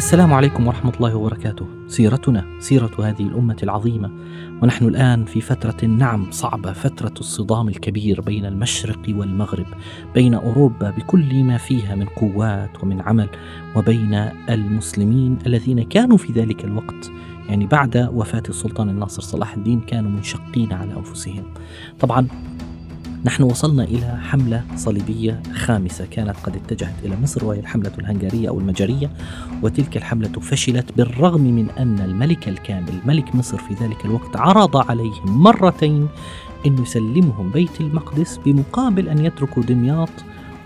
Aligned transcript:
السلام 0.00 0.32
عليكم 0.32 0.66
ورحمة 0.66 0.92
الله 0.96 1.16
وبركاته. 1.16 1.66
سيرتنا 1.86 2.44
سيرة 2.58 2.90
هذه 2.98 3.22
الأمة 3.22 3.56
العظيمة، 3.62 4.10
ونحن 4.62 4.84
الآن 4.84 5.24
في 5.24 5.40
فترة 5.40 5.86
نعم 5.86 6.30
صعبة، 6.30 6.72
فترة 6.72 7.14
الصدام 7.20 7.68
الكبير 7.68 8.20
بين 8.20 8.46
المشرق 8.46 9.02
والمغرب، 9.08 9.66
بين 10.14 10.34
أوروبا 10.34 10.90
بكل 10.90 11.44
ما 11.44 11.56
فيها 11.56 11.94
من 11.94 12.06
قوات 12.06 12.84
ومن 12.84 13.00
عمل، 13.00 13.28
وبين 13.76 14.14
المسلمين 14.48 15.38
الذين 15.46 15.82
كانوا 15.82 16.16
في 16.16 16.32
ذلك 16.32 16.64
الوقت 16.64 17.10
يعني 17.48 17.66
بعد 17.66 18.10
وفاة 18.12 18.42
السلطان 18.48 18.88
الناصر 18.88 19.22
صلاح 19.22 19.54
الدين 19.54 19.80
كانوا 19.80 20.10
منشقين 20.10 20.72
على 20.72 20.96
أنفسهم. 20.96 21.44
طبعا 22.00 22.26
نحن 23.24 23.42
وصلنا 23.42 23.84
إلى 23.84 24.18
حملة 24.22 24.64
صليبية 24.76 25.42
خامسة. 25.54 26.06
كانت 26.06 26.36
قد 26.42 26.56
اتجهت 26.56 26.94
إلى 27.04 27.16
مصر 27.22 27.44
وهي 27.44 27.60
الحملة 27.60 27.92
الهنغارية 27.98 28.48
أو 28.48 28.58
المجرية. 28.58 29.10
وتلك 29.62 29.96
الحملة 29.96 30.28
فشلت 30.28 30.92
بالرغم 30.96 31.40
من 31.40 31.70
أن 31.70 32.00
الملك 32.00 32.48
الكامل 32.48 32.92
ملك 33.06 33.34
مصر 33.34 33.58
في 33.58 33.74
ذلك 33.74 34.04
الوقت 34.04 34.36
عرض 34.36 34.76
عليهم 34.76 35.42
مرتين 35.42 36.08
أن 36.66 36.82
يسلمهم 36.82 37.50
بيت 37.50 37.80
المقدس 37.80 38.36
بمقابل 38.46 39.08
أن 39.08 39.24
يتركوا 39.24 39.62
دمياط 39.62 40.10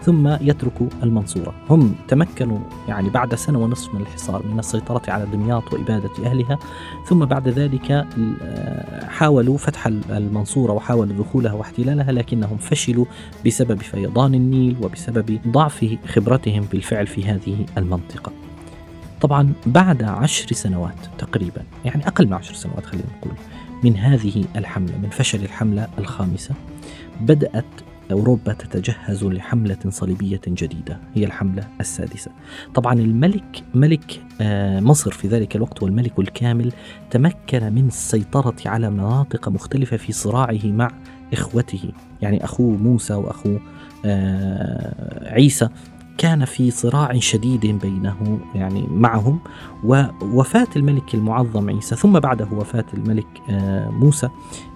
ثم 0.04 0.28
يتركوا 0.40 0.86
المنصورة. 1.02 1.54
هم 1.70 1.94
تمكنوا 2.08 2.58
يعني 2.88 3.10
بعد 3.10 3.34
سنة 3.34 3.58
ونصف 3.58 3.94
من 3.94 4.00
الحصار 4.00 4.46
من 4.46 4.58
السيطرة 4.58 5.02
على 5.08 5.26
دمياط 5.26 5.72
وإبادة 5.72 6.10
أهلها 6.24 6.58
ثم 7.06 7.24
بعد 7.24 7.48
ذلك 7.48 8.06
حاولوا 9.08 9.58
فتح 9.58 9.86
المنصورة 9.86 10.72
وحاولوا 10.72 11.16
دخولها 11.18 11.52
واحتلالها 11.52 12.12
لكنهم 12.12 12.56
فشلوا 12.56 13.04
بسبب 13.46 13.80
فيضان 13.80 14.34
النيل 14.34 14.76
وبسبب 14.82 15.40
ضعف 15.48 15.96
خبرتهم 16.06 16.64
بالفعل 16.72 17.06
في 17.06 17.24
هذه 17.24 17.66
المنطقة. 17.78 18.32
طبعا 19.20 19.52
بعد 19.66 20.02
عشر 20.02 20.52
سنوات 20.52 20.94
تقريبا 21.18 21.62
يعني 21.84 22.06
أقل 22.06 22.26
من 22.26 22.32
عشر 22.32 22.54
سنوات 22.54 22.86
خلينا 22.86 23.06
نقول 23.18 23.34
من 23.84 23.96
هذه 23.96 24.44
الحملة 24.56 24.98
من 24.98 25.08
فشل 25.10 25.42
الحملة 25.44 25.88
الخامسة 25.98 26.54
بدأت 27.20 27.64
أوروبا 28.12 28.52
تتجهز 28.52 29.24
لحملة 29.24 29.78
صليبية 29.88 30.40
جديدة 30.48 31.00
هي 31.14 31.24
الحملة 31.24 31.68
السادسة. 31.80 32.30
طبعا 32.74 32.92
الملك 32.94 33.62
ملك 33.74 34.20
آه، 34.40 34.80
مصر 34.80 35.10
في 35.10 35.28
ذلك 35.28 35.56
الوقت 35.56 35.82
والملك 35.82 36.18
الكامل 36.18 36.72
تمكن 37.10 37.72
من 37.72 37.86
السيطرة 37.86 38.56
على 38.66 38.90
مناطق 38.90 39.48
مختلفة 39.48 39.96
في 39.96 40.12
صراعه 40.12 40.60
مع 40.64 40.90
إخوته. 41.32 41.92
يعني 42.22 42.44
أخوه 42.44 42.76
موسى 42.76 43.14
وأخوه 43.14 43.60
آه، 44.04 45.32
عيسى. 45.32 45.68
كان 46.18 46.44
في 46.44 46.70
صراع 46.70 47.18
شديد 47.18 47.66
بينه 47.66 48.38
يعني 48.54 48.86
معهم. 48.90 49.40
ووفاة 49.84 50.66
الملك 50.76 51.14
المعظم 51.14 51.70
عيسى 51.70 51.96
ثم 51.96 52.18
بعده 52.20 52.48
وفاة 52.52 52.84
الملك 52.94 53.26
آه، 53.50 53.90
موسى 53.90 54.28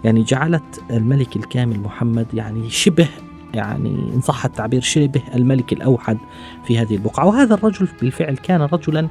يعني 0.05 0.23
جعلت 0.23 0.83
الملك 0.91 1.37
الكامل 1.37 1.81
محمد 1.81 2.27
يعني 2.35 2.71
شبه 2.71 3.09
يعني 3.55 4.13
إن 4.15 4.21
صح 4.21 4.45
التعبير 4.45 4.81
شبه 4.81 5.23
الملك 5.35 5.73
الأوحد 5.73 6.19
في 6.65 6.79
هذه 6.79 6.95
البقعة. 6.95 7.27
وهذا 7.27 7.55
الرجل 7.55 7.89
بالفعل 8.01 8.37
كان 8.37 8.63
رجلا 8.63 9.09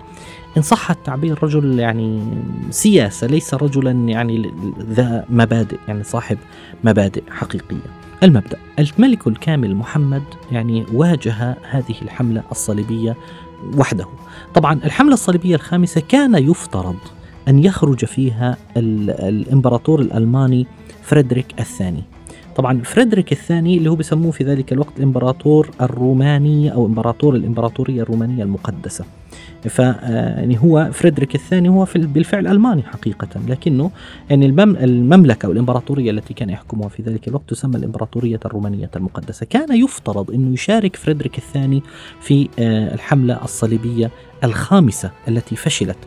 إن 0.58 0.62
صح 0.62 0.92
التعبير 0.92 1.44
رجل 1.44 1.80
يعني 1.80 2.24
سياسة 2.70 3.28
ليس 3.28 3.53
رجلا 3.53 3.92
يعني 3.92 4.53
ذا 4.80 5.26
مبادئ 5.30 5.78
يعني 5.88 6.03
صاحب 6.03 6.38
مبادئ 6.84 7.24
حقيقية. 7.30 8.08
المبدأ 8.24 8.58
الملك 8.80 9.28
الكامل 9.28 9.76
محمد 9.76 10.24
يعني 10.52 10.86
واجه 10.94 11.58
هذه 11.70 11.96
الحملة 12.02 12.44
الصليبية 12.52 13.16
وحده. 13.78 14.06
طبعا 14.53 14.74
الحملة 14.74 15.14
الصليبية 15.14 15.56
الخامسة 15.56 16.02
كان 16.02 16.36
يفترض 16.36 16.96
أن 17.47 17.59
يخرج 17.59 18.06
فيها 18.06 18.58
الإمبراطور 18.78 20.02
الألماني 20.02 20.68
فريدريك 21.03 21.59
الثاني. 21.59 22.03
طبعا 22.57 22.81
فريدريك 22.84 23.31
الثاني 23.31 23.78
اللي 23.78 23.90
هو 23.90 23.95
بيسموه 23.95 24.31
في 24.31 24.44
ذلك 24.44 24.73
الوقت 24.73 24.97
الامبراطور 24.97 25.69
الروماني 25.81 26.73
أو 26.73 26.85
امبراطور 26.85 27.35
الإمبراطورية 27.35 28.01
الرومانية 28.01 28.44
المقدسة. 28.44 29.06
ف 29.69 29.79
يعني 29.79 30.59
هو 30.63 30.90
فريدريك 30.94 31.35
الثاني 31.35 31.69
هو 31.69 31.85
في 31.85 32.00
بالفعل 32.00 32.47
ألماني 32.47 32.84
حقيقة 32.84 33.28
لكنه 33.47 33.91
يعني 34.29 34.46
المملكة 34.84 35.46
أو 35.46 35.51
الإمبراطورية 35.51 36.12
التي 36.12 36.34
كان 36.34 36.50
يحكمها 36.50 36.90
في 36.90 37.03
ذلك 37.03 37.28
الوقت 37.28 37.50
تسمى 37.50 37.78
الإمبراطورية 37.78 38.40
الرومانية 38.46 38.90
المقدسة. 38.96 39.46
كان 39.46 39.78
يفترض 39.78 40.31
إنه 40.31 40.53
يشارك 40.53 40.96
فريدريك 40.96 41.38
الثاني 41.38 41.84
في 42.22 42.50
آه، 42.59 42.94
الحملة 42.94 43.44
الصليبية 43.44 44.12
الخامسة 44.44 45.12
التي 45.28 45.56
فشلت. 45.56 45.97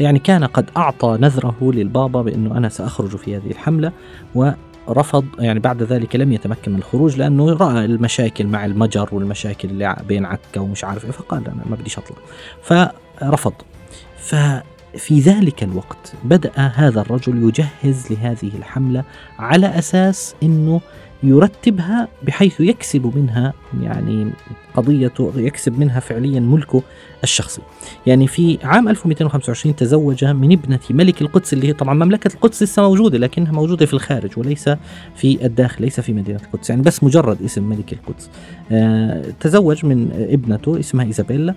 يعني 0.00 0.18
كان 0.18 0.44
قد 0.44 0.70
أعطى 0.76 1.18
نذره 1.20 1.56
للبابا 1.62 2.22
بأنه 2.22 2.56
أنا 2.56 2.68
سأخرج 2.68 3.16
في 3.16 3.36
هذه 3.36 3.50
الحملة 3.50 3.92
رفض 4.88 5.24
يعني 5.38 5.60
بعد 5.60 5.82
ذلك 5.82 6.16
لم 6.16 6.32
يتمكن 6.32 6.72
من 6.72 6.78
الخروج 6.78 7.16
لأنه 7.16 7.52
رأى 7.52 7.84
المشاكل 7.84 8.46
مع 8.46 8.64
المجر 8.64 9.08
والمشاكل 9.12 9.70
اللي 9.70 9.96
بين 10.08 10.24
عكا 10.24 10.60
ومش 10.60 10.84
عارف 10.84 11.04
إيه 11.04 11.10
فقال 11.10 11.44
أنا 11.46 11.62
ما 11.70 11.76
بديش 11.76 11.98
اطلع 11.98 12.16
فرفض. 12.62 13.52
ففي 14.18 15.20
ذلك 15.20 15.62
الوقت 15.62 16.12
بدأ 16.24 16.52
هذا 16.56 17.00
الرجل 17.00 17.42
يجهز 17.48 18.12
لهذه 18.12 18.56
الحملة 18.58 19.04
على 19.38 19.66
أساس 19.78 20.34
إنه 20.42 20.80
يرتبها 21.22 22.08
بحيث 22.22 22.60
يكسب 22.60 23.16
منها 23.16 23.52
يعني 23.82 24.30
قضية 24.74 25.12
يكسب 25.36 25.78
منها 25.78 26.00
فعليا 26.00 26.40
ملكه 26.40 26.82
الشخصي. 27.22 27.62
يعني 28.06 28.26
في 28.26 28.58
عام 28.62 28.88
1225 28.88 29.76
تزوج 29.76 30.24
من 30.24 30.52
ابنة 30.52 30.78
ملك 30.90 31.22
القدس 31.22 31.52
اللي 31.52 31.68
هي 31.68 31.72
طبعا 31.72 31.94
مملكة 31.94 32.34
القدس 32.34 32.62
لسه 32.62 32.82
موجودة 32.82 33.18
لكنها 33.18 33.52
موجودة 33.52 33.86
في 33.86 33.94
الخارج 33.94 34.30
وليس 34.36 34.70
في 35.16 35.46
الداخل 35.46 35.84
ليس 35.84 36.00
في 36.00 36.12
مدينة 36.12 36.40
القدس. 36.44 36.70
يعني 36.70 36.82
بس 36.82 37.04
مجرد 37.04 37.42
اسم 37.42 37.62
ملك 37.68 37.92
القدس. 37.92 38.30
آه 38.72 39.24
تزوج 39.40 39.86
من 39.86 40.10
ابنته 40.30 40.80
اسمها 40.80 41.06
إيزابيلا 41.06 41.54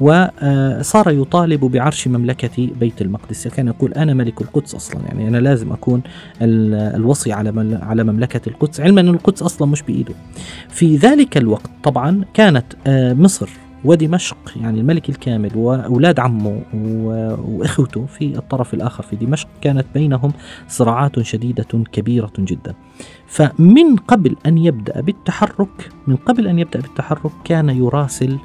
وصار 0.00 1.10
يطالب 1.10 1.60
بعرش 1.64 2.08
مملكة 2.08 2.68
بيت 2.80 3.02
المقدس. 3.02 3.48
كان 3.48 3.66
يقول 3.66 3.92
أنا 3.92 4.14
ملك 4.14 4.40
القدس 4.40 4.74
أصلا. 4.74 5.00
يعني 5.06 5.28
أنا 5.28 5.38
لازم 5.38 5.72
أكون 5.72 6.02
الوصي 6.42 7.32
على 7.32 7.78
على 7.82 8.04
مملكة 8.04 8.48
القدس. 8.48 8.80
علما 8.80 9.02
أن 9.08 9.14
القدس 9.14 9.42
أصلا 9.42 9.68
مش 9.68 9.82
بإيده 9.82 10.14
في 10.68 10.96
ذلك 10.96 11.36
الوقت 11.36 11.70
طبعا 11.82 12.24
كانت 12.34 12.64
آه، 12.86 13.12
مصر 13.12 13.48
ودمشق 13.84 14.36
يعني 14.56 14.80
الملك 14.80 15.08
الكامل 15.08 15.50
وأولاد 15.56 16.20
عمه 16.20 16.62
وإخوته 16.74 18.06
في 18.06 18.38
الطرف 18.38 18.74
الآخر 18.74 19.02
في 19.02 19.16
دمشق 19.16 19.48
كانت 19.60 19.86
بينهم 19.94 20.32
صراعات 20.68 21.20
شديدة 21.20 21.84
كبيرة 21.92 22.32
جدا. 22.38 22.74
فمن 23.26 23.96
قبل 23.96 24.36
أن 24.46 24.58
يبدأ 24.58 25.00
بالتحرك 25.00 25.90
من 26.06 26.16
قبل 26.16 26.48
أن 26.48 26.58
يبدأ 26.58 26.80
بالتحرك 26.80 27.32
كان 27.44 27.68
يراسل 27.68 28.38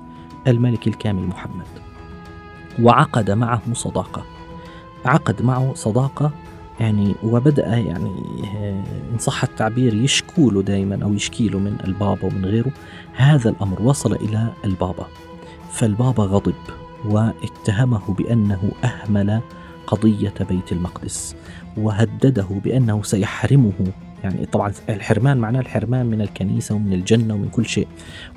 الملك 0.47 0.87
الكامل 0.87 1.23
محمد. 1.23 1.67
وعقد 2.81 3.31
معه 3.31 3.61
صداقة. 3.73 4.25
عقد 5.05 5.41
معه 5.41 5.73
صداقة 5.73 6.31
يعني 6.79 7.15
وبدأ 7.23 7.67
يعني 7.67 8.11
آه، 8.55 8.83
إن 9.13 9.17
صح 9.17 9.43
التعبير 9.43 9.93
يشكو 9.93 10.51
له 10.51 10.61
دائما 10.61 11.03
أو 11.03 11.13
يشكي 11.13 11.49
له 11.49 11.59
من 11.59 11.77
البابا 11.83 12.25
ومن 12.25 12.45
غيره 12.45 12.71
هذا 13.15 13.49
الأمر 13.49 13.81
وصل 13.81 14.15
إلى 14.15 14.53
البابا. 14.65 15.07
فالبابا 15.71 16.23
غضب 16.23 16.55
واتهمه 17.05 18.13
بأنه 18.13 18.71
أهمل 18.83 19.41
قضية 19.87 20.33
بيت 20.49 20.71
المقدس 20.71 21.35
وهدده 21.77 22.47
بأنه 22.63 23.03
سيحرمه. 23.03 23.73
يعني 24.23 24.45
طبعا 24.45 24.73
الحرمان 24.89 25.37
معناه 25.37 25.59
الحرمان 25.59 26.05
من 26.05 26.21
الكنيسة 26.21 26.75
ومن 26.75 26.93
الجنة 26.93 27.33
ومن 27.33 27.49
كل 27.49 27.65
شيء 27.65 27.87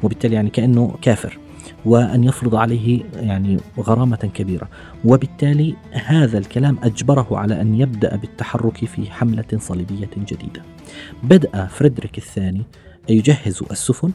وبالتالي 0.03 0.35
يعني 0.35 0.51
كأنه 0.51 0.95
كافر. 1.03 1.39
وأن 1.85 2.25
يفرض 2.25 2.55
عليه 2.55 3.03
يعني 3.15 3.57
غرامة 3.79 4.31
كبيرة. 4.35 4.69
وبالتالي 5.05 5.77
هذا 5.93 6.39
الكلام 6.39 6.79
أجبره 6.83 7.27
على 7.31 7.61
أن 7.61 7.75
يبدأ 7.75 8.17
بالتحرك 8.17 8.85
في 8.85 9.11
حملة 9.11 9.45
صليبية 9.59 10.11
جديدة. 10.17 10.63
بدأ 11.23 11.67
فريدريك 11.67 12.19
الثاني 12.19 12.63
يجهز 13.09 13.63
السفن 13.71 14.13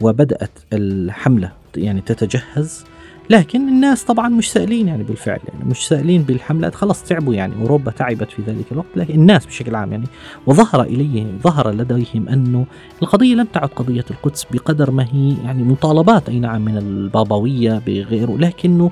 وبدأت 0.00 0.58
الحملة 0.72 1.52
يعني 1.76 2.00
تتجهز 2.00 2.84
لكن 3.30 3.68
الناس 3.68 4.04
طبعا 4.04 4.28
مش 4.28 4.52
سائلين 4.52 4.88
يعني 4.88 5.02
بالفعل 5.02 5.40
يعني 5.48 5.64
مش 5.64 5.88
سائلين 5.88 6.22
بالحملات. 6.22 6.74
خلاص 6.74 7.02
تعبوا 7.02 7.34
يعني 7.34 7.54
أوروبا 7.62 7.90
تعبت 7.90 8.30
في 8.30 8.42
ذلك 8.42 8.64
الوقت 8.72 8.86
لكن 8.96 9.14
الناس 9.14 9.46
بشكل 9.46 9.74
عام 9.74 9.92
يعني 9.92 10.06
وظهر 10.46 10.82
إليه 10.82 11.26
ظهر 11.42 11.70
لديهم 11.70 12.28
أنه 12.28 12.66
القضية 13.02 13.34
لم 13.34 13.46
تعد 13.52 13.68
قضية 13.68 14.04
القدس 14.10 14.46
بقدر 14.50 14.90
ما 14.90 15.06
هي 15.12 15.36
يعني 15.44 15.62
مطالبات 15.62 16.28
أي 16.28 16.38
نعم 16.38 16.64
من 16.64 16.76
البابوية 16.78 17.82
بغيره 17.86 18.36
لكنه 18.38 18.90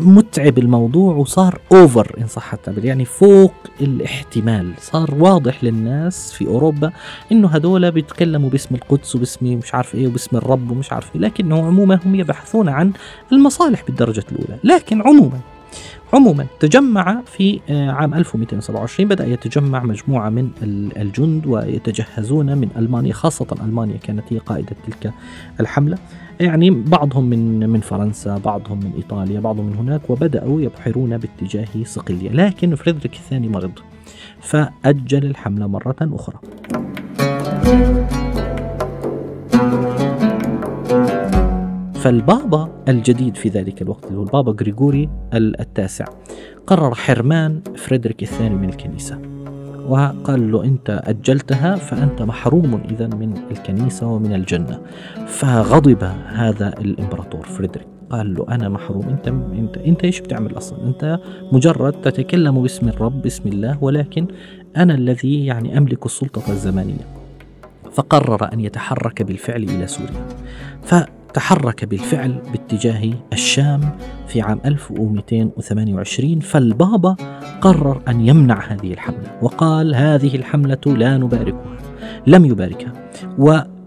متعب 0.00 0.58
الموضوع 0.58 1.14
وصار 1.14 1.60
اوفر 1.72 2.16
إن 2.20 2.26
صح 2.26 2.52
التعبير. 2.52 2.84
يعني 2.84 3.04
فوق 3.04 3.54
الاحتمال. 3.80 4.72
صار 4.80 5.14
واضح 5.18 5.64
للناس 5.64 6.32
في 6.32 6.46
أوروبا 6.46 6.92
إنه 7.32 7.48
هذول 7.48 7.90
بيتكلموا 7.90 8.50
باسم 8.50 8.74
القدس 8.74 9.16
وباسم 9.16 9.46
مش 9.46 9.74
عارف 9.74 9.94
إيه 9.94 10.06
وباسم 10.06 10.36
الرب 10.36 10.70
ومش 10.70 10.92
عارف 10.92 11.14
إيه 11.14 11.20
لكنه 11.20 11.66
عموما 11.66 12.00
هم 12.06 12.14
يبحثون 12.14 12.68
عن 12.68 12.92
المصالح 13.32 13.82
بالدرجة 13.86 14.24
الأولى. 14.32 14.58
لكن 14.64 15.02
عموما 15.02 15.40
عموما 16.12 16.46
تجمع 16.60 17.20
في 17.26 17.60
آه، 17.70 17.90
عام 17.90 18.14
1227 18.14 19.08
بدأ 19.08 19.26
يتجمع 19.26 19.82
مجموعة 19.84 20.28
من 20.30 20.50
الجند 20.96 21.46
ويتجهزون 21.46 22.58
من 22.58 22.68
ألمانيا 22.76 23.12
خاصة 23.12 23.46
ألمانيا 23.64 23.96
كانت 23.96 24.24
هي 24.32 24.38
قائدة 24.38 24.76
تلك 24.86 25.12
الحملة. 25.60 25.98
يعني 26.40 26.70
بعضهم 26.70 27.24
من 27.24 27.68
من 27.68 27.80
فرنسا 27.80 28.38
بعضهم 28.38 28.78
من 28.78 28.92
إيطاليا 28.96 29.40
بعضهم 29.40 29.66
من 29.66 29.76
هناك 29.76 30.10
وبدأوا 30.10 30.60
يبحرون 30.60 31.18
باتجاه 31.18 31.84
صقلية. 31.84 32.30
لكن 32.30 32.74
فريدريك 32.74 33.14
الثاني 33.14 33.48
مرض 33.48 33.72
فأجل 34.40 35.24
الحملة 35.24 35.66
مرة 35.66 35.96
أخرى. 36.00 36.38
فالبابا 41.94 42.68
الجديد 42.88 43.36
في 43.36 43.48
ذلك 43.48 43.82
الوقت 43.82 44.06
اللي 44.06 44.18
هو 44.18 44.22
البابا 44.22 44.52
غريغوري 44.60 45.08
التاسع 45.34 46.04
قرر 46.66 46.94
حرمان 46.94 47.60
فريدريك 47.76 48.22
الثاني 48.22 48.54
من 48.54 48.68
الكنيسة. 48.68 49.39
وقال 49.90 50.52
له 50.52 50.64
أنت 50.64 51.02
أجلتها 51.04 51.74
فأنت 51.74 52.22
محروم 52.22 52.82
إذا 52.90 53.06
من 53.06 53.34
الكنيسة 53.50 54.06
ومن 54.06 54.32
الجنة. 54.34 54.80
فغضب 55.26 56.02
هذا 56.26 56.68
الإمبراطور 56.78 57.42
فريدريك. 57.46 57.86
قال 58.10 58.34
له 58.34 58.46
أنا 58.48 58.68
محروم. 58.68 59.08
أنت 59.08 59.28
أنت 59.28 59.78
أنت 59.78 60.04
إيش 60.04 60.20
بتعمل 60.20 60.56
أصلا؟ 60.56 60.86
أنت 60.86 61.20
مجرد 61.52 61.92
تتكلم 61.92 62.62
باسم 62.62 62.88
الرب 62.88 63.22
باسم 63.22 63.48
الله 63.48 63.78
ولكن 63.84 64.26
أنا 64.76 64.94
الذي 64.94 65.46
يعني 65.46 65.78
أملك 65.78 66.06
السلطة 66.06 66.52
الزمانية. 66.52 67.06
فقرر 67.92 68.52
أن 68.52 68.60
يتحرك 68.60 69.22
بالفعل 69.22 69.62
إلى 69.62 69.86
سوريا. 69.86 70.28
تحرك 71.34 71.84
بالفعل 71.84 72.42
باتجاه 72.52 73.10
الشام 73.32 73.80
في 74.28 74.40
عام 74.40 74.60
1228 74.64 76.40
فالبابا 76.40 77.16
قرر 77.60 78.02
أن 78.08 78.26
يمنع 78.28 78.60
هذه 78.60 78.92
الحملة 78.92 79.38
وقال 79.42 79.94
هذه 79.94 80.36
الحملة 80.36 80.80
لا 80.86 81.18
نباركها 81.18 81.76
لم 82.26 82.44
يباركها 82.44 82.92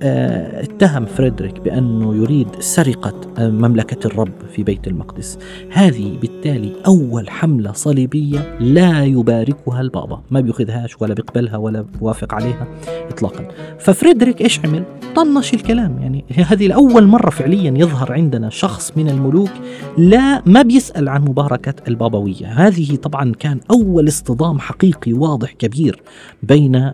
واتهم 0.03 1.05
فريدريك 1.05 1.59
بأنه 1.59 2.15
يريد 2.15 2.47
سرقة 2.59 3.13
مملكة 3.39 4.07
الرب 4.07 4.31
في 4.55 4.63
بيت 4.63 4.87
المقدس. 4.87 5.39
هذه 5.71 6.17
بالتالي 6.21 6.73
أول 6.87 7.29
حملة 7.29 7.71
صليبية 7.71 8.57
لا 8.59 9.03
يباركها 9.03 9.81
البابا. 9.81 10.21
ما 10.31 10.39
بيأخذهاش 10.39 11.01
ولا 11.01 11.13
بيقبلها 11.13 11.57
ولا 11.57 11.81
بيوافق 11.81 12.33
عليها 12.33 12.67
إطلاقا. 13.09 13.47
ففريدريك 13.79 14.41
إيش 14.41 14.59
عمل؟ 14.65 14.83
طنش 15.15 15.53
الكلام. 15.53 15.99
يعني 16.01 16.25
هذه 16.47 16.67
لأول 16.67 17.07
مرة 17.07 17.29
فعليا 17.29 17.73
يظهر 17.77 18.13
عندنا 18.13 18.49
شخص 18.49 18.91
من 18.97 19.09
الملوك 19.09 19.51
لا 19.97 20.41
ما 20.45 20.61
بيسأل 20.61 21.09
عن 21.09 21.21
مباركة 21.21 21.73
البابوية. 21.87 22.47
هذه 22.47 22.95
طبعا 22.95 23.31
كان 23.39 23.59
أول 23.71 24.07
اصطدام 24.07 24.59
حقيقي 24.59 25.13
واضح 25.13 25.51
كبير 25.51 26.01
بين 26.43 26.75
آه، 26.75 26.93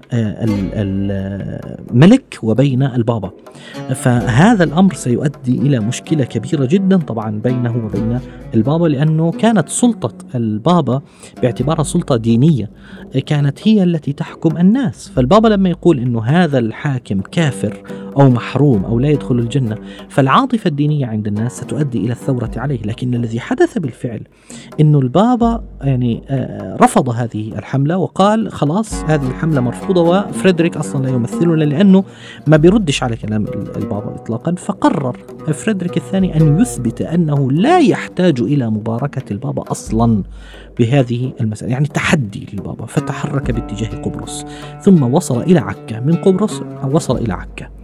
الملك 1.92 2.40
وبين 2.44 2.84
البابا. 3.00 3.32
فهذا 3.96 4.64
الأمر 4.64 4.94
سيؤدي 4.94 5.58
إلى 5.58 5.80
مشكلة 5.80 6.24
كبيرة 6.24 6.66
جدا 6.66 6.98
طبعا 6.98 7.42
بينه 7.44 7.86
وبين 7.86 8.20
البابا 8.56 8.88
لأنه 8.88 9.32
كانت 9.32 9.70
سلطة 9.70 10.14
البابا 10.36 11.02
باعتبارها 11.42 11.84
سلطة 11.84 12.16
دينية 12.16 12.70
كانت 13.26 13.68
هي 13.68 13.84
التي 13.84 14.14
تحكم 14.14 14.58
الناس. 14.58 15.12
فالبابا 15.16 15.48
لما 15.48 15.70
يقول 15.70 16.00
أنه 16.00 16.24
هذا 16.24 16.60
الحاكم 16.60 17.22
كافر 17.22 17.84
أو 18.18 18.30
محروم 18.30 18.86
أو 18.86 19.00
لا 19.00 19.10
يدخل 19.10 19.40
الجنة 19.40 19.78
فالعاطفة 20.10 20.68
الدينية 20.68 21.06
عند 21.06 21.28
الناس 21.28 21.58
ستؤدي 21.58 21.98
إلى 21.98 22.12
الثورة 22.12 22.52
عليه. 22.58 22.82
لكن 22.82 23.14
الذي 23.16 23.40
حدث 23.40 23.78
بالفعل 23.78 24.22
أنه 24.80 25.00
البابا 25.00 25.64
يعني 25.82 26.24
آه، 26.30 26.78
رفض 26.82 27.10
هذه 27.10 27.58
الحملة 27.58 27.98
وقال 27.98 28.52
خلاص 28.52 29.04
هذه 29.04 29.28
الحملة 29.28 29.62
مرفوضة 29.62 30.02
وفريدريك 30.02 30.78
أصلا 30.78 31.04
لا 31.04 31.10
يمثلنا 31.10 31.64
لأنه 31.64 32.04
ما 32.48 32.58
بيردش 32.58 33.04
على 33.04 33.16
كلام 33.16 33.46
البابا 33.76 34.16
إطلاقا. 34.16 34.56
فقرر 34.56 35.18
فريدريك 35.54 35.98
الثاني 35.98 36.38
أن 36.38 36.62
يثبت 36.62 37.02
أنه 37.02 37.52
لا 37.52 37.80
يحتاج 37.80 38.42
إلى 38.42 38.70
مباركة 38.70 39.24
البابا 39.32 39.72
أصلا 39.72 40.24
بهذه 40.80 41.32
المسألة 41.42 41.72
يعني 41.72 41.88
تحدي 41.88 42.48
للبابا 42.54 42.86
فتحرك 42.86 43.52
باتجاه 43.52 44.02
قبرص 44.02 44.46
ثم 44.82 45.04
وصل 45.04 45.42
إلى 45.42 45.60
عكا. 45.60 46.00
من 46.00 46.16
قبرص 46.16 46.62
وصل 46.92 47.18
إلى 47.18 47.34
عكا. 47.34 47.79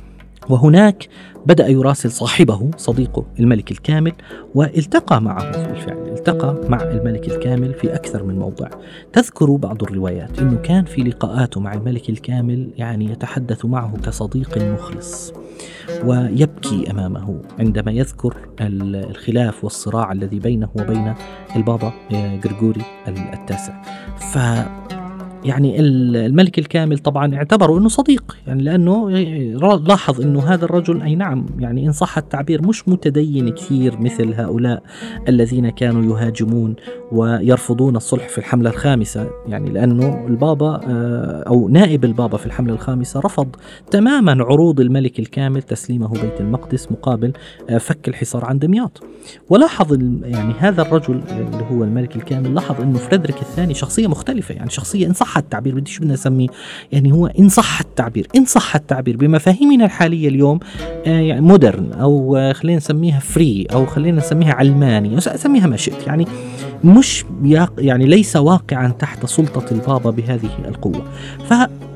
وهناك 0.50 1.08
بدأ 1.46 1.68
يراسل 1.68 2.12
صاحبه 2.12 2.72
صديقه 2.78 3.26
الملك 3.40 3.72
الكامل 3.72 4.14
والتقى 4.56 5.22
معه 5.22 5.68
بالفعل 5.68 6.08
التقى 6.08 6.70
مع 6.70 6.82
الملك 6.82 7.28
الكامل 7.28 7.74
في 7.74 7.96
أكثر 7.96 8.24
من 8.24 8.40
موضع. 8.40 8.70
تذكر 9.14 9.56
بعض 9.56 9.84
الروايات 9.84 10.40
أنه 10.40 10.56
كان 10.56 10.86
في 10.86 11.02
لقاءاته 11.02 11.60
مع 11.60 11.74
الملك 11.74 12.10
الكامل 12.10 12.70
يعني 12.78 13.06
يتحدث 13.06 13.66
معه 13.66 13.98
كصديق 13.98 14.58
مخلص 14.58 15.34
ويبكي 16.04 16.92
أمامه 16.92 17.42
عندما 17.60 17.92
يذكر 17.92 18.38
الخلاف 18.62 19.64
والصراع 19.64 20.12
الذي 20.12 20.40
بينه 20.40 20.70
وبين 20.76 21.14
البابا 21.56 21.94
غريغوري 22.46 22.82
التاسع. 23.08 23.82
ف 24.18 24.38
يعني 25.46 25.80
الملك 25.80 26.60
الكامل 26.60 26.98
طبعا 26.98 27.36
اعتبروا 27.36 27.80
إنه 27.80 27.90
صديق 27.90 28.38
يعني 28.48 28.64
لأنه 28.64 29.10
لاحظ 29.78 30.22
إنه 30.22 30.40
هذا 30.40 30.66
الرجل 30.66 31.02
أي 31.02 31.16
نعم 31.16 31.46
يعني 31.60 31.88
إن 31.88 31.92
صح 31.92 32.18
التعبير 32.18 32.68
مش 32.68 32.90
متدين 32.90 33.50
كثير 33.50 34.00
مثل 34.00 34.34
هؤلاء 34.34 34.84
الذين 35.30 35.70
كانوا 35.70 36.04
يهاجمون 36.04 36.76
ويرفضون 37.12 37.96
الصلح 37.96 38.28
في 38.28 38.38
الحملة 38.38 38.70
الخامسة 38.70 39.30
يعني 39.48 39.70
لأنه 39.70 40.26
البابا 40.28 40.82
آه، 40.88 41.44
أو 41.48 41.70
نائب 41.70 42.06
البابا 42.06 42.38
في 42.38 42.46
الحملة 42.46 42.74
الخامسة 42.74 43.20
رفض 43.20 43.56
تماما 43.92 44.44
عروض 44.44 44.80
الملك 44.80 45.20
الكامل 45.20 45.62
تسليمه 45.62 46.08
بيت 46.08 46.42
المقدس 46.42 46.92
مقابل 46.92 47.34
آه، 47.70 47.78
فك 47.78 48.08
الحصار 48.08 48.46
عن 48.46 48.60
دمياط. 48.60 49.04
ولاحظ 49.50 49.94
يعني 50.24 50.54
هذا 50.60 50.82
الرجل 50.82 51.22
اللي 51.32 51.66
هو 51.72 51.84
الملك 51.84 52.16
الكامل 52.16 52.56
لاحظ 52.56 52.82
إنه 52.82 52.98
فريدريك 52.98 53.42
الثاني 53.42 53.74
شخصية 53.74 54.08
مختلفة 54.08 54.56
يعني 54.56 54.70
شخصية 54.70 55.08
إن 55.08 55.14
صح 55.14 55.35
التعبير 55.38 55.76
بدي 55.76 55.92
شو 55.92 56.02
بدنا 56.02 56.14
نسميه؟ 56.14 56.48
يعني 56.92 57.12
هو 57.12 57.28
إن 57.28 57.50
صح 57.50 57.80
التعبير 57.80 58.28
إن 58.36 58.46
صح 58.46 58.76
التعبير 58.76 59.18
بمفاهيمنا 59.18 59.86
الحالية 59.86 60.28
اليوم 60.28 60.60
آه 61.06 61.20
يعني 61.20 61.42
modern 61.42 61.94
أو 61.94 62.36
آه 62.36 62.54
خلينا 62.54 62.78
نسميها 62.78 63.20
free 63.20 63.68
أو 63.74 63.86
خلينا 63.86 64.18
نسميها 64.18 64.54
علماني 64.54 65.18
أسميها 65.18 65.68
ما 65.68 65.78
شئت 65.78 66.08
يعني 66.08 66.28
مش 66.84 67.26
يعني 67.78 68.06
ليس 68.06 68.36
واقعا 68.36 68.88
تحت 68.88 69.26
سلطة 69.26 69.66
البابا 69.72 70.10
بهذه 70.10 70.50
القوة. 70.68 71.04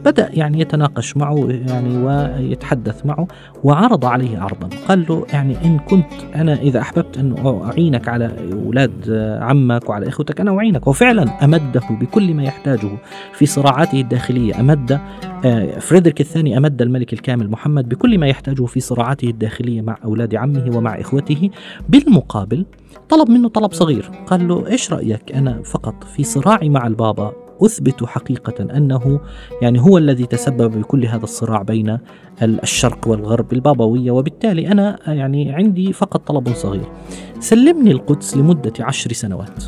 فبدأ 0.06 0.30
يعني 0.34 0.62
يتناقش 0.62 1.18
معه 1.18 1.48
يعني 1.50 1.98
ويتحدث 1.98 3.06
معه 3.06 3.28
وعرض 3.64 4.06
عليه 4.06 4.40
عرضا. 4.40 4.70
قال 4.88 5.06
له 5.10 5.26
يعني 5.34 5.66
إن 5.66 5.80
كنت 5.80 6.06
أنا 6.36 6.54
إذا 6.54 6.80
أحببت 6.80 7.18
أن 7.18 7.36
أعينك 7.66 8.08
على 8.08 8.32
أولاد 8.54 9.10
عمك 9.42 9.90
وعلى 9.90 10.08
إخوتك 10.08 10.42
أنا 10.42 10.58
أعينك. 10.58 10.88
وفعلا 10.88 11.44
أمده 11.44 11.82
بكل 11.90 12.34
ما 12.34 12.44
يحتاجه 12.44 12.90
في 13.34 13.46
صراعاته 13.46 14.02
الداخلية. 14.02 14.60
أمد 14.60 15.00
آه، 15.46 15.80
فريدريك 15.80 16.22
الثاني 16.22 16.58
أمد 16.58 16.82
الملك 16.82 17.14
الكامل 17.14 17.50
محمد 17.50 17.90
بكل 17.90 18.18
ما 18.18 18.28
يحتاجه 18.28 18.66
في 18.66 18.80
صراعاته 18.80 19.30
الداخلية 19.30 19.82
مع 19.82 19.98
أولاد 20.04 20.36
عمه 20.36 20.78
ومع 20.78 21.00
إخوته. 21.00 21.50
بالمقابل 21.90 22.66
طلب 23.10 23.30
منه 23.30 23.50
طلب 23.50 23.74
صغير. 23.74 24.10
قال 24.28 24.48
له 24.48 24.68
إيش 24.68 24.94
رأيك 24.94 25.32
أنا 25.36 25.62
فقط 25.64 26.04
في 26.04 26.24
صراعي 26.24 26.70
مع 26.70 26.88
البابا؟ 26.88 27.49
أثبت 27.62 28.04
حقيقة 28.04 28.78
أنه 28.78 29.20
يعني 29.62 29.80
هو 29.82 29.98
الذي 29.98 30.26
تسبب 30.26 30.80
بكل 30.80 31.06
هذا 31.06 31.24
الصراع 31.24 31.62
بين 31.62 31.98
الشرق 32.42 33.08
والغرب 33.08 33.54
البابوية 33.54 34.12
وبالتالي 34.12 34.68
أنا 34.68 35.00
يعني 35.08 35.52
عندي 35.52 35.94
فقط 35.94 36.28
طلب 36.28 36.54
صغير. 36.54 36.92
سلمني 37.40 37.92
القدس 37.92 38.38
لمدة 38.38 38.74
عشر 38.80 39.14
سنوات. 39.14 39.64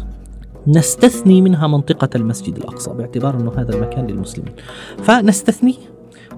نستثني 0.68 1.42
منها 1.42 1.68
منطقة 1.68 2.10
المسجد 2.16 2.58
الأقصى 2.58 2.94
باعتبار 2.94 3.36
أنه 3.40 3.52
هذا 3.58 3.76
المكان 3.76 4.08
للمسلمين. 4.08 4.54
فنستثنيه. 5.04 5.91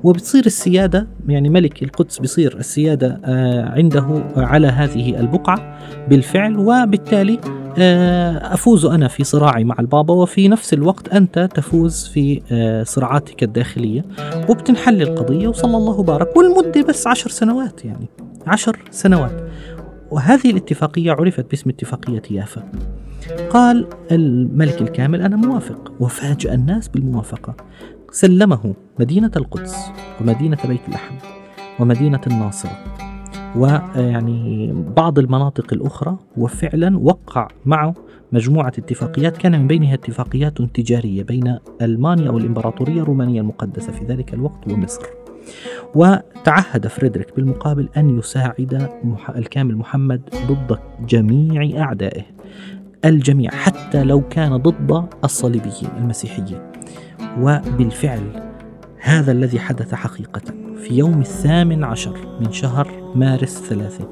وبتصير 0.03 0.45
السيادة 0.45 1.07
يعني 1.27 1.49
ملك 1.49 1.83
القدس 1.83 2.19
بصير 2.19 2.57
السيادة 2.57 3.21
آه، 3.25 3.69
عنده 3.69 4.23
على 4.37 4.67
هذه 4.67 5.19
البقعة 5.19 5.79
بالفعل 6.09 6.57
وبالتالي 6.57 7.39
آه، 7.77 8.53
أفوز 8.53 8.85
أنا 8.85 9.07
في 9.07 9.23
صراعي 9.23 9.63
مع 9.63 9.75
البابا 9.79 10.13
وفي 10.13 10.47
نفس 10.47 10.73
الوقت 10.73 11.09
أنت 11.09 11.49
تفوز 11.55 12.07
في 12.07 12.41
آه، 12.51 12.83
صراعاتك 12.83 13.43
الداخلية 13.43 14.05
وبتنحل 14.49 15.01
القضية 15.01 15.47
وصلى 15.47 15.77
الله 15.77 15.99
وبارك 15.99 16.37
والمدة 16.37 16.81
بس 16.81 17.07
عشر 17.07 17.29
سنوات 17.29 17.85
يعني 17.85 18.07
عشر 18.47 18.77
سنوات. 18.91 19.43
وهذه 20.11 20.51
الاتفاقية 20.51 21.11
عرفت 21.11 21.49
باسم 21.49 21.69
اتفاقية 21.69 22.21
يافا. 22.31 22.63
قال 23.49 23.87
الملك 24.11 24.81
الكامل 24.81 25.21
أنا 25.21 25.35
موافق. 25.35 25.93
وفاجأ 25.99 26.53
الناس 26.53 26.87
بالموافقة. 26.87 27.55
سلمه 28.13 28.73
مدينة 28.99 29.31
القدس 29.35 29.91
ومدينة 30.21 30.57
بيت 30.67 30.89
لحم 30.89 31.15
ومدينة 31.79 32.21
الناصرة. 32.27 32.77
ويعني 33.55 34.73
بعض 34.95 35.19
المناطق 35.19 35.73
الأخرى 35.73 36.17
وفعلا 36.37 36.99
وقع 36.99 37.47
معه 37.65 37.93
مجموعة 38.31 38.67
اتفاقيات 38.67 39.37
كان 39.37 39.59
من 39.61 39.67
بينها 39.67 39.93
اتفاقيات 39.93 40.61
تجارية 40.61 41.23
بين 41.23 41.57
ألمانيا 41.81 42.29
أو 42.29 42.37
الإمبراطورية 42.37 43.01
الرومانية 43.01 43.41
المقدسة 43.41 43.91
في 43.91 44.05
ذلك 44.05 44.33
الوقت 44.33 44.71
ومصر. 44.71 45.05
وتعهد 45.95 46.87
فريدريك 46.87 47.35
بالمقابل 47.35 47.89
أن 47.97 48.19
يساعد 48.19 48.89
الكامل 49.35 49.77
محمد 49.77 50.21
ضد 50.47 50.79
جميع 51.07 51.83
أعدائه. 51.83 52.23
الجميع 53.05 53.51
حتى 53.51 54.03
لو 54.03 54.21
كان 54.21 54.57
ضد 54.57 55.05
الصليبيين 55.23 55.89
المسيحيين. 55.97 56.72
وبالفعل 57.39 58.51
هذا 58.99 59.31
الذي 59.31 59.59
حدث 59.59 59.93
حقيقة 59.93 60.41
في 60.83 60.93
يوم 60.93 61.21
الثامن 61.21 61.83
عشر 61.83 62.37
من 62.41 62.51
شهر 62.51 63.13
مارس 63.15 63.61
ثلاثة 63.69 64.07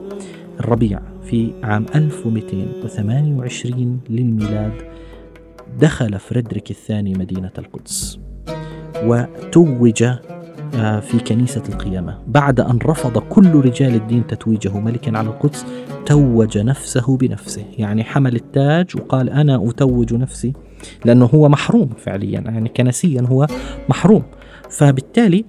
الربيع 0.60 1.00
في 1.24 1.54
عام 1.64 1.86
1228 1.96 4.00
للميلاد 4.10 4.74
دخل 5.80 6.20
فريدريك 6.20 6.72
الثاني 6.72 7.14
مدينة 7.14 7.52
القدس 7.58 8.20
وتوج 9.04 10.04
في 11.02 11.20
كنيسة 11.28 11.64
القيامة. 11.70 12.18
بعد 12.28 12.60
أن 12.60 12.80
رفض 12.86 13.18
كل 13.18 13.56
رجال 13.56 13.96
الدين 13.96 14.28
تتويجه 14.28 14.80
ملكا 14.80 15.18
على 15.18 15.28
القدس 15.28 15.66
توج 16.06 16.58
نفسه 16.58 17.18
بنفسه. 17.18 17.66
يعني 17.78 18.04
حمل 18.04 18.36
التاج 18.36 18.96
وقال 18.96 19.30
أنا 19.30 19.70
أتوج 19.70 20.14
نفسي 20.14 20.54
لأنه 21.06 21.26
هو 21.26 21.50
محروم 21.50 21.90
فعليا. 21.98 22.40
يعني 22.40 22.70
كنسيا 22.70 23.22
هو 23.22 23.48
محروم. 23.90 24.24
فبالتالي 24.70 25.46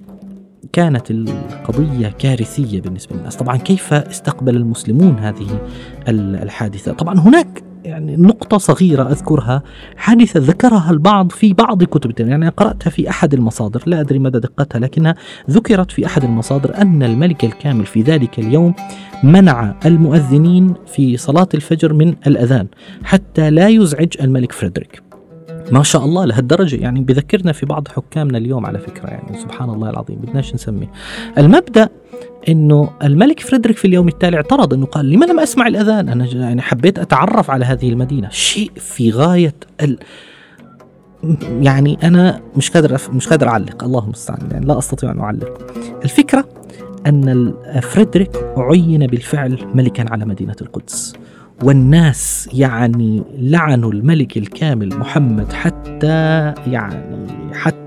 كانت 0.73 1.11
القضية 1.11 2.09
كارثية 2.09 2.81
بالنسبة 2.81 3.17
للناس. 3.17 3.37
طبعا 3.37 3.57
كيف 3.57 3.95
استقبل 3.95 4.57
المسلمون 4.57 5.19
هذه 5.19 5.61
الحادثة؟ 6.09 6.93
طبعا 6.93 7.19
هناك 7.19 7.62
يعني 7.84 8.16
نقطة 8.16 8.58
صغيرة 8.58 9.10
أذكرها. 9.10 9.62
حادثة 9.96 10.40
ذكرها 10.40 10.90
البعض 10.90 11.32
في 11.32 11.52
بعض 11.52 11.84
كتب 11.84 12.28
يعني 12.28 12.48
قرأتها 12.48 12.90
في 12.90 13.10
أحد 13.10 13.34
المصادر. 13.34 13.82
لا 13.86 14.00
أدري 14.00 14.18
مدى 14.18 14.38
دقتها 14.38 14.78
لكنها 14.78 15.14
ذكرت 15.50 15.90
في 15.90 16.06
أحد 16.06 16.24
المصادر 16.24 16.76
أن 16.76 17.02
الملك 17.02 17.44
الكامل 17.44 17.86
في 17.86 18.02
ذلك 18.02 18.38
اليوم 18.38 18.74
منع 19.24 19.74
المؤذنين 19.86 20.74
في 20.86 21.16
صلاة 21.16 21.48
الفجر 21.54 21.92
من 21.92 22.14
الأذان 22.26 22.66
حتى 23.04 23.50
لا 23.50 23.68
يزعج 23.68 24.08
الملك 24.20 24.52
فريدريك. 24.52 25.02
ما 25.72 25.82
شاء 25.82 26.04
الله 26.04 26.24
لهالدرجة. 26.24 26.76
يعني 26.76 27.00
بذكرنا 27.00 27.52
في 27.52 27.66
بعض 27.66 27.88
حكامنا 27.88 28.38
اليوم 28.38 28.66
على 28.66 28.78
فكرة. 28.78 29.06
يعني 29.06 29.38
سبحان 29.38 29.70
الله 29.70 29.90
العظيم. 29.90 30.16
بدناش 30.16 30.54
نسميه. 30.54 30.90
المبدأ 31.38 31.88
إنه 32.49 32.90
الملك 33.02 33.40
فريدريك 33.40 33.76
في 33.76 33.84
اليوم 33.84 34.08
التالي 34.08 34.37
اعترض 34.37 34.75
إنه 34.75 34.87
قال 34.87 35.11
لما 35.11 35.25
لم 35.25 35.40
أسمع 35.40 35.66
الأذان؟ 35.66 36.08
أنا 36.08 36.26
يعني 36.26 36.62
حبيت 36.62 36.99
أتعرف 36.99 37.50
على 37.50 37.64
هذه 37.64 37.88
المدينة. 37.88 38.28
شيء 38.30 38.70
في 38.76 39.11
غاية 39.11 39.54
ال 39.80 39.99
يعني 41.61 41.99
أنا 42.02 42.40
مش 42.56 42.70
قادر 42.70 42.94
أف... 42.94 43.11
مش 43.11 43.28
قادر 43.28 43.49
أعلق. 43.49 43.84
الله 43.84 44.04
المستعان 44.04 44.49
يعني 44.50 44.66
لا 44.66 44.78
أستطيع 44.78 45.11
أن 45.11 45.20
أعلق. 45.20 45.72
الفكرة 46.04 46.49
أن 47.06 47.54
فريدريك 47.82 48.30
عين 48.56 49.06
بالفعل 49.06 49.58
ملكا 49.75 50.04
على 50.11 50.25
مدينة 50.25 50.56
القدس. 50.62 51.12
والناس 51.62 52.49
يعني 52.52 53.22
لعنوا 53.38 53.92
الملك 53.92 54.37
الكامل 54.37 54.99
محمد 54.99 55.52
حتى 55.52 56.52
يعني 56.66 57.26
حتى 57.54 57.82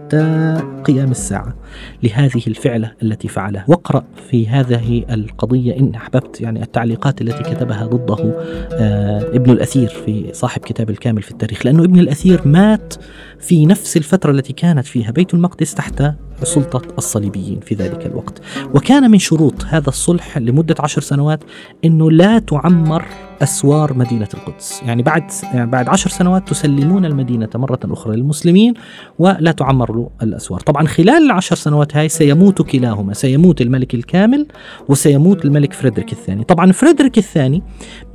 قيام 0.86 1.12
الساعة 1.12 1.56
لهذه 2.04 2.42
الفعلة 2.48 2.92
التي 3.04 3.28
فعلها. 3.28 3.66
واقرأ 3.68 4.04
في 4.30 4.48
هذه 4.48 5.06
القضية 5.10 5.80
إن 5.80 5.96
أحببت 5.96 6.42
يعني 6.42 6.64
التعليقات 6.64 7.22
التي 7.22 7.44
كتبها 7.44 7.86
ضده 7.86 8.34
آه 8.74 9.20
ابن 9.34 9.52
الأثير 9.52 9.88
في 9.88 10.30
صاحب 10.34 10.62
كتاب 10.62 10.90
الكامل 10.90 11.22
في 11.22 11.32
التاريخ. 11.32 11.66
لأنه 11.66 11.84
ابن 11.84 12.00
الأثير 12.00 12.48
مات 12.48 12.94
في 13.40 13.66
نفس 13.66 13.98
الفترة 13.98 14.32
التي 14.32 14.54
كانت 14.54 14.86
فيها 14.86 15.12
بيت 15.12 15.34
المقدس 15.34 15.74
تحت 15.74 16.04
سلطة 16.44 16.82
الصليبيين 16.98 17.60
في 17.60 17.76
ذلك 17.76 18.06
الوقت. 18.06 18.42
وكان 18.74 19.12
من 19.12 19.20
شروط 19.20 19.66
هذا 19.66 19.88
الصلح 19.88 20.38
لمدة 20.38 20.76
عشر 20.80 21.02
سنوات 21.02 21.44
أنه 21.86 22.12
لا 22.12 22.40
تعمر 22.40 23.06
أسوار 23.42 23.94
مدينة 23.94 24.28
القدس. 24.34 24.82
يعني 24.86 25.04
بعد 25.04 25.24
يعني 25.54 25.72
بعد 25.72 25.90
عشر 25.90 26.10
سنوات 26.10 26.50
تسلمون 26.50 27.06
المدينة 27.06 27.50
مرة 27.56 27.80
أخرى 27.84 28.16
للمسلمين 28.16 28.74
ولا 29.20 29.52
تعمر 29.52 29.95
الأسوار. 30.22 30.60
طبعا 30.60 30.88
خلال 30.88 31.26
العشر 31.26 31.56
سنوات 31.56 31.98
هاي 31.98 32.10
سيموت 32.10 32.62
كلاهما 32.62 33.14
سيموت 33.14 33.62
الملك 33.62 33.94
الكامل 33.94 34.48
وسيموت 34.90 35.46
الملك 35.46 35.74
فريدريك 35.74 36.12
الثاني. 36.12 36.44
طبعا 36.44 36.72
فريدريك 36.72 37.18
الثاني 37.18 37.64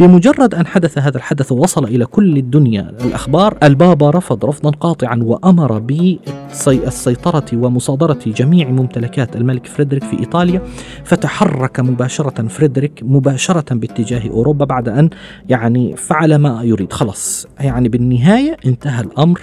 بمجرد 0.00 0.54
أن 0.54 0.66
حدث 0.66 0.98
هذا 0.98 1.16
الحدث 1.16 1.52
ووصل 1.52 1.84
إلى 1.84 2.06
كل 2.06 2.36
الدنيا 2.36 2.92
الأخبار 3.04 3.58
البابا 3.62 4.10
رفض 4.10 4.44
رفضا 4.44 4.70
قاطعا 4.70 5.20
وأمر 5.22 5.78
بالسيطرة 5.78 7.44
ومصادرة 7.52 8.18
جميع 8.26 8.68
ممتلكات 8.68 9.36
الملك 9.36 9.66
فريدريك 9.66 10.04
في 10.04 10.18
إيطاليا 10.18 10.62
فتحرك 11.04 11.80
مباشرة 11.80 12.48
فريدريك 12.48 13.00
مباشرة 13.02 13.74
باتجاه 13.74 14.30
أوروبا 14.30 14.64
بعد 14.64 14.88
أن 14.88 15.10
يعني 15.48 15.96
فعل 15.96 16.34
ما 16.34 16.62
يريد. 16.62 16.92
خلص 16.92 17.46
يعني 17.60 17.88
بالنهاية 17.88 18.56
انتهى 18.66 19.00
الأمر 19.04 19.40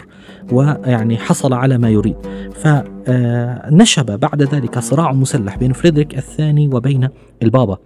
ويعني 0.51 1.17
حصل 1.17 1.53
على 1.53 1.77
ما 1.77 1.89
يريد. 1.89 2.15
فنشب 2.55 4.19
بعد 4.19 4.43
ذلك 4.43 4.79
صراع 4.79 5.11
مسلح 5.11 5.57
بين 5.57 5.73
فريدريك 5.73 6.17
الثاني 6.17 6.67
وبين 6.67 7.09
البابا 7.43 7.77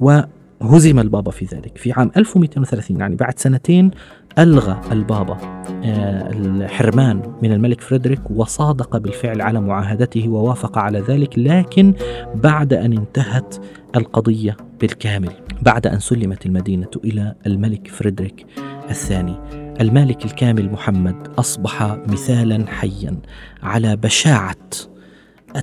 وهزم 0.00 0.98
البابا 0.98 1.30
في 1.30 1.44
ذلك. 1.44 1.78
في 1.78 1.92
عام 1.92 2.10
1230 2.16 3.00
يعني 3.00 3.16
بعد 3.16 3.38
سنتين 3.38 3.90
ألغى 4.38 4.80
البابا 4.92 5.36
آه، 5.84 6.30
الحرمان 6.32 7.22
من 7.42 7.52
الملك 7.52 7.80
فريدريك 7.80 8.30
وصادق 8.30 8.96
بالفعل 8.96 9.40
على 9.40 9.60
معاهدته 9.60 10.28
ووافق 10.28 10.78
على 10.78 11.00
ذلك 11.00 11.38
لكن 11.38 11.94
بعد 12.34 12.72
أن 12.72 12.92
انتهت 12.92 13.56
القضية 13.96 14.56
بالكامل 14.80 15.32
بعد 15.62 15.86
أن 15.86 15.98
سلمت 15.98 16.46
المدينة 16.46 16.90
إلى 17.04 17.34
الملك 17.46 17.88
فريدريك 17.88 18.46
الثاني. 18.90 19.61
المالك 19.80 20.24
الكامل 20.24 20.70
محمد 20.70 21.28
أصبح 21.38 21.82
مثالا 22.08 22.66
حيا 22.66 23.16
على 23.62 23.96
بشاعة 23.96 24.56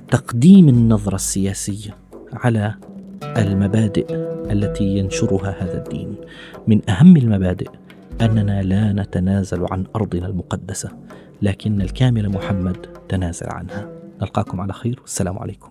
تقديم 0.08 0.68
النظرة 0.68 1.14
السياسية 1.14 1.96
على 2.32 2.74
المبادئ 3.24 4.06
التي 4.52 4.84
ينشرها 4.84 5.56
هذا 5.60 5.84
الدين. 5.84 6.14
من 6.66 6.90
أهم 6.90 7.16
المبادئ 7.16 7.68
أننا 8.20 8.62
لا 8.62 8.92
نتنازل 8.92 9.66
عن 9.70 9.84
أرضنا 9.96 10.26
المقدسة 10.26 10.90
لكن 11.42 11.80
الكامل 11.80 12.28
محمد 12.28 12.86
تنازل 13.08 13.46
عنها. 13.50 13.88
نلقاكم 14.22 14.60
على 14.60 14.72
خير 14.72 15.00
والسلام 15.00 15.38
عليكم. 15.38 15.70